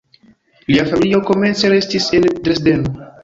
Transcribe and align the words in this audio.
Lia 0.75 0.85
familio 0.93 1.19
komence 1.27 1.71
restis 1.75 2.09
en 2.21 2.27
Dresdeno. 2.47 2.97